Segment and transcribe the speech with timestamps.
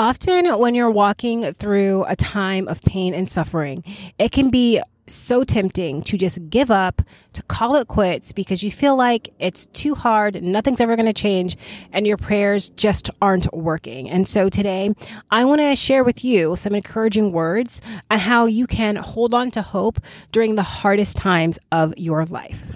[0.00, 3.84] Often, when you're walking through a time of pain and suffering,
[4.18, 7.02] it can be so tempting to just give up,
[7.34, 11.12] to call it quits because you feel like it's too hard, nothing's ever going to
[11.12, 11.54] change,
[11.92, 14.08] and your prayers just aren't working.
[14.08, 14.94] And so today,
[15.30, 19.50] I want to share with you some encouraging words on how you can hold on
[19.50, 20.00] to hope
[20.32, 22.72] during the hardest times of your life.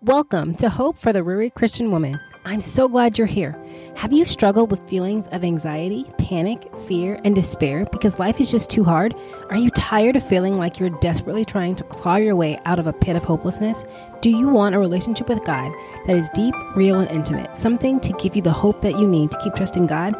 [0.00, 2.20] Welcome to Hope for the Weary Christian Woman.
[2.42, 3.54] I'm so glad you're here.
[3.96, 8.70] Have you struggled with feelings of anxiety, panic, fear, and despair because life is just
[8.70, 9.14] too hard?
[9.50, 12.86] Are you tired of feeling like you're desperately trying to claw your way out of
[12.86, 13.84] a pit of hopelessness?
[14.22, 15.70] Do you want a relationship with God
[16.06, 17.58] that is deep, real, and intimate?
[17.58, 20.16] Something to give you the hope that you need to keep trusting God?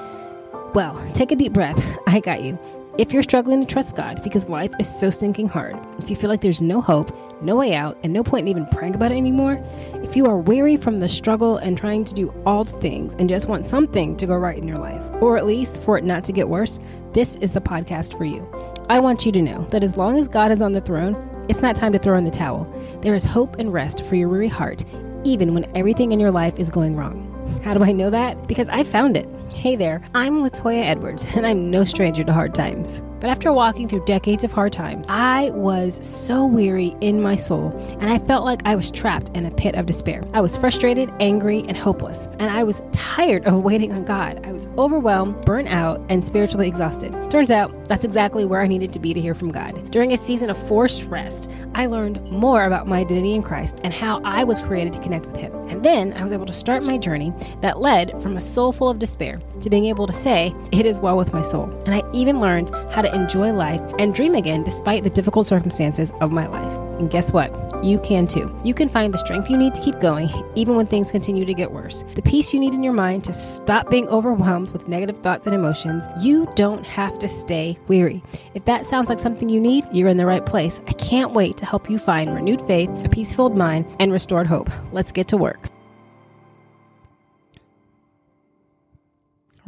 [0.74, 1.82] Well, take a deep breath.
[2.06, 2.58] I got you.
[2.98, 6.28] If you're struggling to trust God because life is so stinking hard, if you feel
[6.28, 9.16] like there's no hope, no way out, and no point in even praying about it
[9.16, 9.62] anymore,
[10.02, 13.28] if you are weary from the struggle and trying to do all the things and
[13.28, 16.24] just want something to go right in your life, or at least for it not
[16.24, 16.78] to get worse,
[17.12, 18.46] this is the podcast for you.
[18.88, 21.16] I want you to know that as long as God is on the throne,
[21.48, 22.70] it's not time to throw in the towel.
[23.02, 24.84] There is hope and rest for your weary heart,
[25.24, 27.26] even when everything in your life is going wrong.
[27.64, 28.48] How do I know that?
[28.48, 29.28] Because I found it.
[29.52, 33.02] Hey there, I'm Latoya Edwards, and I'm no stranger to hard times.
[33.20, 37.70] But after walking through decades of hard times, I was so weary in my soul,
[38.00, 40.24] and I felt like I was trapped in a pit of despair.
[40.32, 44.44] I was frustrated, angry, and hopeless, and I was tired of waiting on God.
[44.46, 47.14] I was overwhelmed, burnt out, and spiritually exhausted.
[47.30, 49.90] Turns out that's exactly where I needed to be to hear from God.
[49.90, 53.92] During a season of forced rest, I learned more about my identity in Christ and
[53.92, 55.52] how I was created to connect with Him.
[55.68, 58.88] And then I was able to start my journey that led from a soul full
[58.88, 61.70] of despair to being able to say, It is well with my soul.
[61.84, 66.12] And I even learned how to enjoy life and dream again despite the difficult circumstances
[66.20, 66.78] of my life.
[66.98, 67.50] And guess what?
[67.84, 68.54] You can too.
[68.62, 71.54] You can find the strength you need to keep going, even when things continue to
[71.54, 72.04] get worse.
[72.14, 75.54] The peace you need in your mind to stop being overwhelmed with negative thoughts and
[75.54, 76.06] emotions.
[76.20, 78.22] You don't have to stay weary.
[78.54, 80.80] If that sounds like something you need, you're in the right place.
[80.88, 84.46] I can't wait to help you find renewed faith, a peace filled mind, and restored
[84.46, 84.70] hope.
[84.92, 85.70] Let's get to work.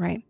[0.02, 0.24] Right.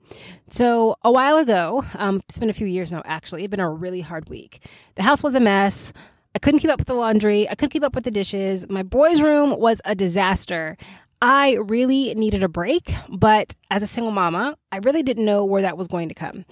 [0.51, 3.71] So a while ago, um, it's been a few years now, actually, it's been a
[3.71, 4.69] really hard week.
[4.97, 5.95] The house was a mess.
[6.35, 7.49] I couldn't keep up with the laundry.
[7.49, 8.69] I couldn't keep up with the dishes.
[8.69, 10.77] My boys' room was a disaster.
[11.23, 15.63] I really needed a break, but as a single mama, I really didn't know where
[15.63, 16.45] that was going to come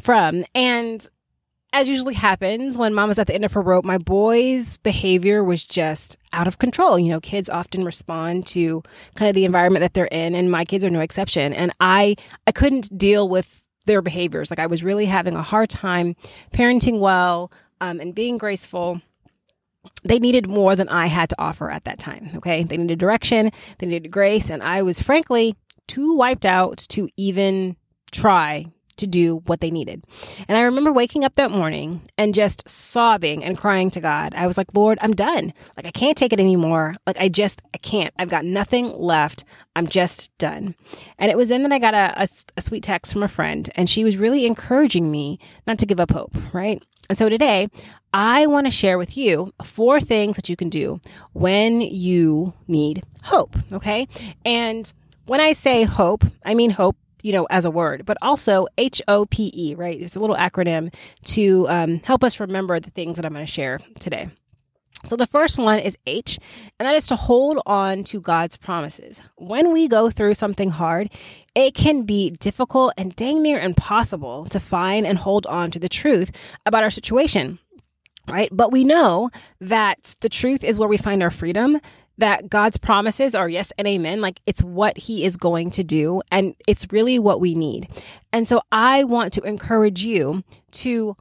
[0.00, 0.42] from.
[0.52, 1.06] And
[1.74, 5.42] as usually happens when mom is at the end of her rope, my boy's behavior
[5.42, 7.00] was just out of control.
[7.00, 8.80] You know, kids often respond to
[9.16, 11.52] kind of the environment that they're in, and my kids are no exception.
[11.52, 12.14] And I
[12.46, 14.50] I couldn't deal with their behaviors.
[14.50, 16.14] Like I was really having a hard time
[16.52, 19.02] parenting well um, and being graceful.
[20.04, 22.30] They needed more than I had to offer at that time.
[22.36, 25.56] Okay, they needed direction, they needed grace, and I was frankly
[25.88, 27.76] too wiped out to even
[28.12, 30.04] try to do what they needed.
[30.48, 34.34] And I remember waking up that morning and just sobbing and crying to God.
[34.34, 35.52] I was like, Lord, I'm done.
[35.76, 36.94] Like, I can't take it anymore.
[37.06, 38.12] Like, I just, I can't.
[38.18, 39.44] I've got nothing left.
[39.76, 40.74] I'm just done.
[41.18, 43.70] And it was then that I got a, a, a sweet text from a friend,
[43.74, 46.82] and she was really encouraging me not to give up hope, right?
[47.08, 47.68] And so today,
[48.12, 51.00] I want to share with you four things that you can do
[51.32, 54.06] when you need hope, okay?
[54.44, 54.90] And
[55.26, 59.02] when I say hope, I mean hope you know, as a word, but also H
[59.08, 60.00] O P E, right?
[60.00, 63.50] It's a little acronym to um, help us remember the things that I'm going to
[63.50, 64.28] share today.
[65.06, 66.38] So the first one is H,
[66.78, 69.20] and that is to hold on to God's promises.
[69.36, 71.10] When we go through something hard,
[71.54, 75.88] it can be difficult and dang near impossible to find and hold on to the
[75.88, 76.30] truth
[76.64, 77.58] about our situation
[78.28, 78.48] right?
[78.50, 79.30] But we know
[79.60, 81.78] that the truth is where we find our freedom,
[82.18, 84.20] that God's promises are yes and amen.
[84.20, 87.88] Like it's what He is going to do, and it's really what we need.
[88.32, 90.42] And so I want to encourage you
[90.72, 91.16] to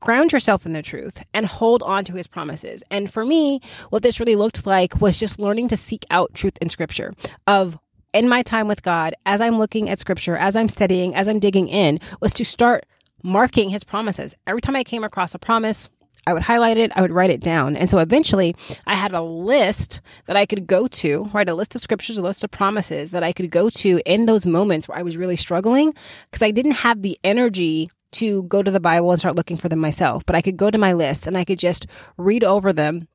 [0.00, 2.82] ground yourself in the truth and hold on to his promises.
[2.90, 3.60] And for me,
[3.90, 7.12] what this really looked like was just learning to seek out truth in scripture
[7.46, 7.78] of
[8.12, 11.38] in my time with God, as I'm looking at scripture, as I'm studying, as I'm
[11.38, 12.84] digging in, was to start
[13.22, 14.34] marking his promises.
[14.46, 15.88] Every time I came across a promise,
[16.26, 17.76] I would highlight it, I would write it down.
[17.76, 18.54] And so eventually
[18.86, 21.48] I had a list that I could go to, right?
[21.48, 24.46] A list of scriptures, a list of promises that I could go to in those
[24.46, 25.94] moments where I was really struggling
[26.30, 29.68] because I didn't have the energy to go to the Bible and start looking for
[29.68, 30.24] them myself.
[30.26, 31.86] But I could go to my list and I could just
[32.16, 33.08] read over them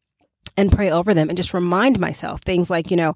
[0.58, 3.14] and pray over them and just remind myself things like, you know,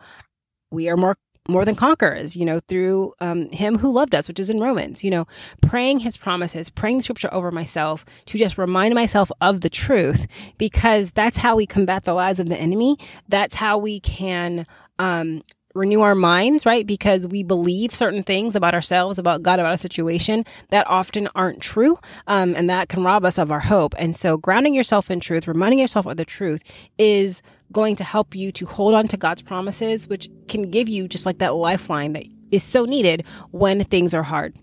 [0.71, 1.15] we are more
[1.49, 5.03] more than conquerors, you know, through um, him who loved us, which is in Romans,
[5.03, 5.25] you know,
[5.61, 10.27] praying his promises, praying the scripture over myself to just remind myself of the truth
[10.57, 12.97] because that's how we combat the lies of the enemy.
[13.27, 14.65] That's how we can
[14.99, 15.43] um,
[15.75, 16.85] renew our minds, right?
[16.85, 21.61] Because we believe certain things about ourselves, about God, about a situation that often aren't
[21.61, 21.97] true.
[22.27, 23.93] Um, and that can rob us of our hope.
[23.97, 26.63] And so grounding yourself in truth, reminding yourself of the truth
[26.97, 31.07] is going to help you to hold on to God's promises, which can give you
[31.07, 34.55] just like that lifeline that is so needed when things are hard.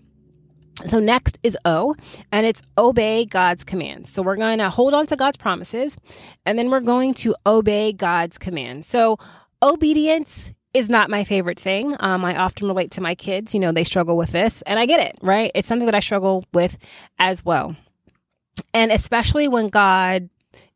[0.85, 1.95] So next is O,
[2.31, 4.11] and it's obey God's commands.
[4.11, 5.97] So we're going to hold on to God's promises,
[6.45, 8.87] and then we're going to obey God's commands.
[8.87, 9.17] So
[9.63, 11.95] obedience is not my favorite thing.
[11.99, 13.55] Um, I often relate to my kids.
[13.55, 15.49] You know, they struggle with this, and I get it, right?
[15.55, 16.77] It's something that I struggle with
[17.17, 17.75] as well.
[18.73, 20.29] And especially when God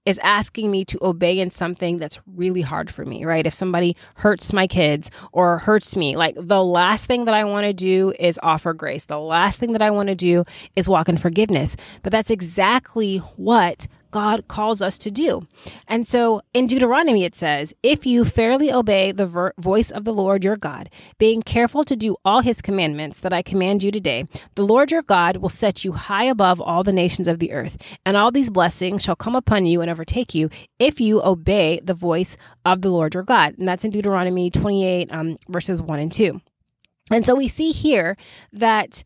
[0.06, 3.45] is asking me to obey in something that's really hard for me, right?
[3.45, 7.65] If somebody hurts my kids or hurts me, like the last thing that I want
[7.65, 9.06] to do is offer grace.
[9.06, 10.44] The last thing that I want to do
[10.75, 11.75] is walk in forgiveness.
[12.01, 15.48] But that's exactly what God calls us to do.
[15.88, 20.13] And so in Deuteronomy, it says, If you fairly obey the ver- voice of the
[20.13, 24.25] Lord your God, being careful to do all his commandments that I command you today,
[24.56, 27.78] the Lord your God will set you high above all the nations of the earth.
[28.06, 31.94] And all these blessings shall come upon you and overtake you if you obey the
[31.94, 33.58] voice of the Lord your God.
[33.58, 36.42] And that's in Deuteronomy 28, um, verses 1 and 2.
[37.12, 38.18] And so we see here
[38.54, 39.04] that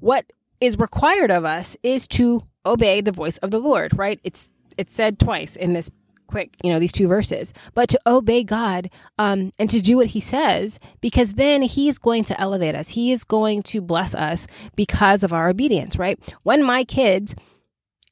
[0.00, 4.20] what is required of us is to obey the voice of the Lord, right?
[4.24, 5.90] It's it's said twice in this
[6.26, 10.08] quick, you know, these two verses, but to obey God um, and to do what
[10.08, 12.90] He says, because then He is going to elevate us.
[12.90, 16.18] He is going to bless us because of our obedience, right?
[16.42, 17.34] When my kids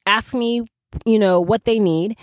[0.05, 0.65] ask me,
[1.05, 2.17] you know, what they need,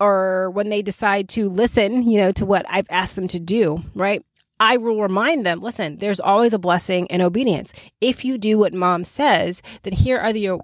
[0.00, 3.84] or when they decide to listen, you know, to what I've asked them to do,
[3.94, 4.24] right?
[4.58, 7.72] I will remind them, listen, there's always a blessing in obedience.
[8.00, 10.60] If you do what mom says, then here are the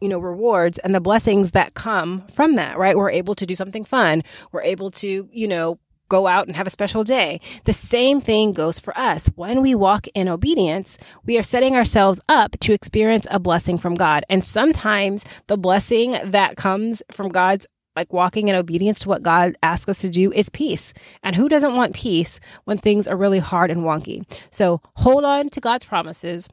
[0.00, 3.54] you know rewards and the blessings that come from that right we're able to do
[3.54, 5.78] something fun we're able to you know
[6.10, 7.40] go out and have a special day.
[7.64, 9.28] The same thing goes for us.
[9.36, 13.94] When we walk in obedience, we are setting ourselves up to experience a blessing from
[13.94, 14.24] God.
[14.28, 19.54] And sometimes the blessing that comes from God's like walking in obedience to what God
[19.62, 20.92] asks us to do is peace.
[21.22, 24.22] And who doesn't want peace when things are really hard and wonky?
[24.50, 26.48] So hold on to God's promises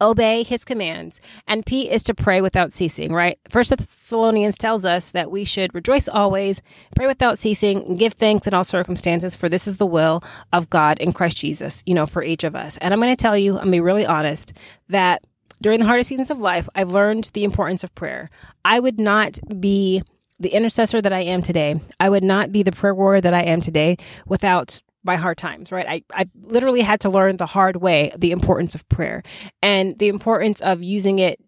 [0.00, 1.20] obey his commands.
[1.46, 3.38] And P is to pray without ceasing, right?
[3.50, 6.62] First Thessalonians tells us that we should rejoice always,
[6.96, 10.22] pray without ceasing, and give thanks in all circumstances, for this is the will
[10.52, 12.76] of God in Christ Jesus, you know, for each of us.
[12.78, 14.52] And I'm going to tell you, I'm going to be really honest,
[14.88, 15.22] that
[15.62, 18.28] during the hardest seasons of life, I've learned the importance of prayer.
[18.64, 20.02] I would not be
[20.38, 21.80] the intercessor that I am today.
[22.00, 23.96] I would not be the prayer warrior that I am today
[24.26, 25.86] without by hard times, right?
[25.86, 29.22] I, I literally had to learn the hard way the importance of prayer
[29.62, 31.38] and the importance of using it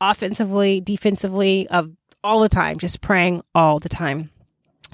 [0.00, 1.92] offensively, defensively, of
[2.24, 4.30] all the time, just praying all the time.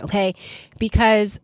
[0.00, 0.34] Okay.
[0.78, 1.40] Because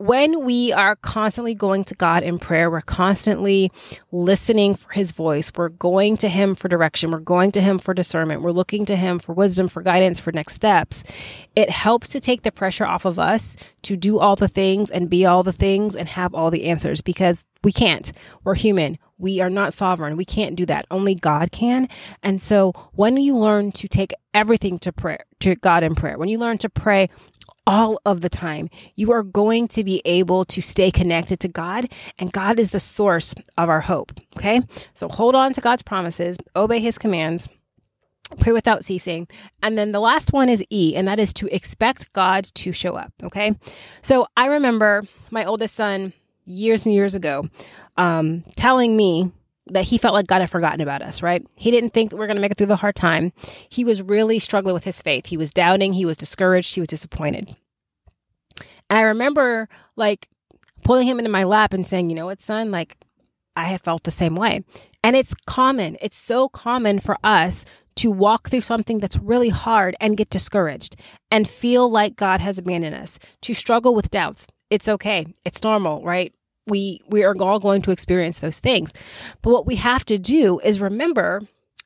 [0.00, 3.70] when we are constantly going to God in prayer, we're constantly
[4.10, 5.52] listening for his voice.
[5.54, 7.10] We're going to him for direction.
[7.10, 8.40] We're going to him for discernment.
[8.40, 11.04] We're looking to him for wisdom, for guidance, for next steps.
[11.54, 15.10] It helps to take the pressure off of us to do all the things and
[15.10, 18.10] be all the things and have all the answers because we can't.
[18.42, 18.98] We're human.
[19.18, 20.16] We are not sovereign.
[20.16, 20.86] We can't do that.
[20.90, 21.90] Only God can.
[22.22, 26.30] And so when you learn to take everything to prayer, to God in prayer, when
[26.30, 27.10] you learn to pray
[27.66, 28.68] all of the time.
[28.96, 32.80] You are going to be able to stay connected to God, and God is the
[32.80, 34.12] source of our hope.
[34.36, 34.60] Okay?
[34.94, 37.48] So hold on to God's promises, obey his commands.
[38.38, 39.26] Pray without ceasing.
[39.60, 42.94] And then the last one is E, and that is to expect God to show
[42.94, 43.12] up.
[43.24, 43.56] Okay.
[44.02, 45.02] So I remember
[45.32, 46.12] my oldest son
[46.46, 47.48] years and years ago
[47.96, 49.32] um, telling me
[49.72, 51.46] that he felt like God had forgotten about us, right?
[51.56, 53.32] He didn't think that we are going to make it through the hard time.
[53.68, 55.26] He was really struggling with his faith.
[55.26, 57.56] He was doubting, he was discouraged, he was disappointed.
[58.88, 60.28] And I remember like
[60.82, 62.96] pulling him into my lap and saying, you know what, son, like
[63.56, 64.64] I have felt the same way.
[65.02, 65.96] And it's common.
[66.00, 67.64] It's so common for us
[67.96, 70.96] to walk through something that's really hard and get discouraged
[71.30, 74.46] and feel like God has abandoned us, to struggle with doubts.
[74.70, 75.26] It's okay.
[75.44, 76.32] It's normal, right?
[76.70, 78.92] We we are all going to experience those things.
[79.42, 81.42] But what we have to do is remember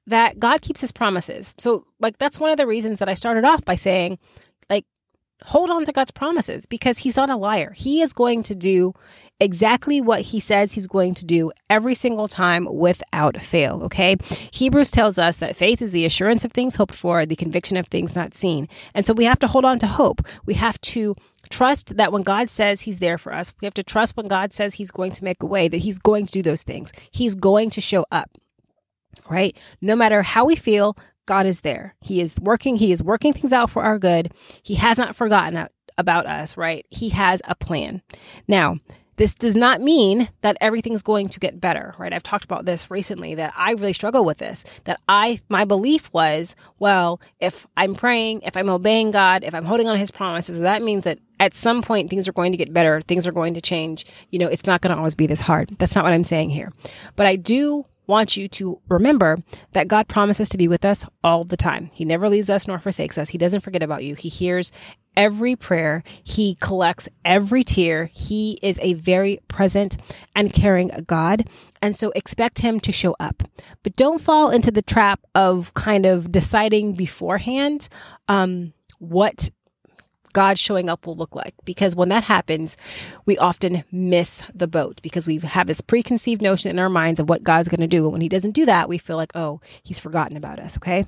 [0.07, 1.55] that God keeps his promises.
[1.59, 4.19] So like that's one of the reasons that I started off by saying
[4.71, 4.85] like
[5.45, 7.73] hold on to God's promises because he's not a liar.
[7.75, 8.95] He is going to do
[9.41, 13.83] exactly what he says he's going to do every single time without fail.
[13.85, 14.17] Okay.
[14.53, 17.89] Hebrews tells us that faith is the assurance of things hoped for, the conviction of
[17.89, 18.69] things not seen.
[18.95, 20.23] And so we have to hold on to hope.
[20.47, 21.17] We have to
[21.55, 24.53] trust that when God says he's there for us, we have to trust when God
[24.53, 26.93] says he's going to make a way, that he's going to do those things.
[27.11, 28.31] He's going to show up.
[29.31, 29.57] Right?
[29.81, 30.97] No matter how we feel,
[31.27, 31.95] God is there.
[32.01, 34.33] He is working, he is working things out for our good.
[34.63, 36.85] He has not forgotten about us, right?
[36.91, 38.03] He has a plan.
[38.49, 38.79] Now,
[39.17, 42.13] This does not mean that everything's going to get better, right?
[42.13, 44.65] I've talked about this recently that I really struggle with this.
[44.85, 49.65] That I, my belief was, well, if I'm praying, if I'm obeying God, if I'm
[49.65, 52.59] holding on to his promises, that means that at some point things are going to
[52.59, 54.07] get better, things are going to change.
[54.31, 55.77] You know, it's not going to always be this hard.
[55.79, 56.73] That's not what I'm saying here.
[57.17, 59.39] But I do want you to remember
[59.73, 61.91] that God promises to be with us all the time.
[61.95, 63.31] He never leaves us nor forsakes us.
[63.31, 64.15] He doesn't forget about you.
[64.15, 64.73] He hears
[65.17, 66.03] every prayer.
[66.23, 68.07] He collects every tear.
[68.13, 69.97] He is a very present
[70.35, 71.49] and caring God.
[71.81, 73.43] And so expect him to show up.
[73.83, 77.89] But don't fall into the trap of kind of deciding beforehand
[78.29, 79.51] um, what
[80.35, 81.55] God showing up will look like.
[81.65, 82.77] Because when that happens,
[83.25, 87.29] we often miss the boat because we have this preconceived notion in our minds of
[87.29, 88.05] what God's going to do.
[88.05, 90.77] And when He doesn't do that, we feel like, oh, He's forgotten about us.
[90.77, 91.07] Okay.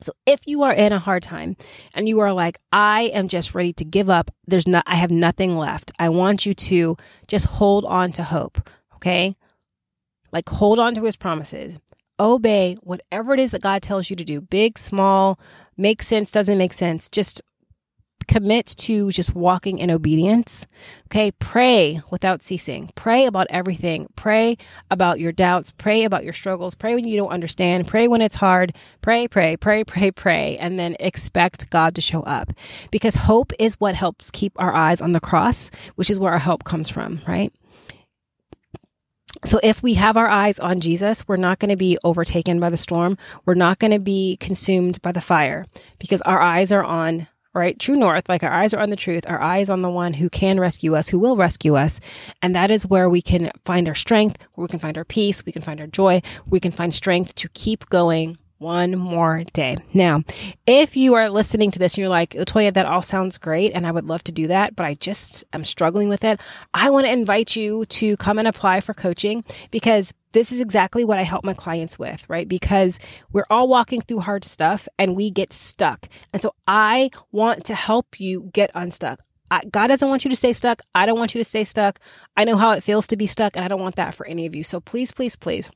[0.00, 1.56] So if you are in a hard time
[1.94, 5.10] and you are like, I am just ready to give up, there's not, I have
[5.10, 5.92] nothing left.
[5.98, 6.96] I want you to
[7.26, 8.68] just hold on to hope.
[8.96, 9.36] Okay.
[10.32, 11.78] Like hold on to his promises.
[12.18, 15.38] Obey whatever it is that God tells you to do, big, small,
[15.76, 17.08] makes sense, doesn't make sense.
[17.08, 17.42] Just
[18.24, 20.66] commit to just walking in obedience.
[21.06, 21.30] Okay.
[21.32, 22.90] Pray without ceasing.
[22.94, 24.08] Pray about everything.
[24.16, 24.56] Pray
[24.90, 25.72] about your doubts.
[25.72, 26.74] Pray about your struggles.
[26.74, 27.86] Pray when you don't understand.
[27.86, 28.74] Pray when it's hard.
[29.00, 32.52] Pray, pray, pray, pray, pray, and then expect God to show up
[32.90, 36.38] because hope is what helps keep our eyes on the cross, which is where our
[36.38, 37.52] help comes from, right?
[39.44, 42.70] So if we have our eyes on Jesus, we're not going to be overtaken by
[42.70, 43.18] the storm.
[43.44, 45.66] We're not going to be consumed by the fire
[45.98, 47.26] because our eyes are on
[47.60, 47.78] right?
[47.78, 50.28] True north, like our eyes are on the truth, our eyes on the one who
[50.28, 52.00] can rescue us, who will rescue us.
[52.42, 55.44] And that is where we can find our strength, where we can find our peace,
[55.46, 59.76] we can find our joy, we can find strength to keep going one more day.
[59.92, 60.24] Now,
[60.66, 63.86] if you are listening to this and you're like, Latoya, that all sounds great and
[63.86, 66.40] I would love to do that, but I just am struggling with it.
[66.72, 71.04] I want to invite you to come and apply for coaching because this is exactly
[71.04, 72.48] what I help my clients with, right?
[72.48, 72.98] Because
[73.32, 76.08] we're all walking through hard stuff and we get stuck.
[76.32, 79.20] And so I want to help you get unstuck.
[79.70, 80.80] God doesn't want you to stay stuck.
[80.94, 82.00] I don't want you to stay stuck.
[82.34, 84.46] I know how it feels to be stuck and I don't want that for any
[84.46, 84.64] of you.
[84.64, 85.70] So please, please, please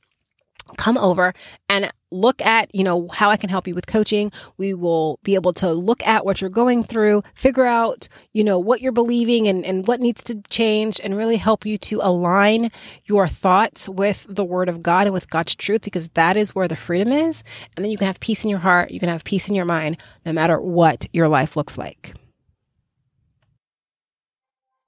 [0.77, 1.33] come over
[1.67, 4.31] and look at, you know, how I can help you with coaching.
[4.57, 8.57] We will be able to look at what you're going through, figure out, you know,
[8.57, 12.71] what you're believing and, and what needs to change and really help you to align
[13.05, 16.67] your thoughts with the word of God and with God's truth because that is where
[16.67, 17.43] the freedom is.
[17.75, 18.91] And then you can have peace in your heart.
[18.91, 22.15] You can have peace in your mind no matter what your life looks like.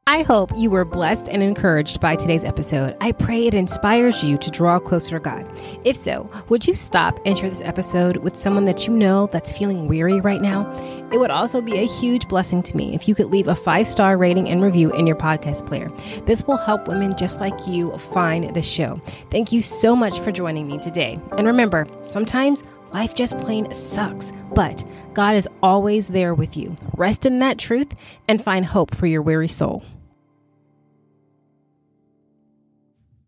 [0.07, 2.97] I hope you were blessed and encouraged by today's episode.
[3.01, 5.47] I pray it inspires you to draw closer to God.
[5.85, 9.55] If so, would you stop and share this episode with someone that you know that's
[9.55, 10.67] feeling weary right now?
[11.13, 13.85] It would also be a huge blessing to me if you could leave a five
[13.85, 15.91] star rating and review in your podcast player.
[16.25, 18.99] This will help women just like you find the show.
[19.29, 21.19] Thank you so much for joining me today.
[21.37, 24.83] And remember, sometimes life just plain sucks, but
[25.13, 26.75] God is always there with you.
[26.95, 27.93] Rest in that truth
[28.27, 29.83] and find hope for your weary soul.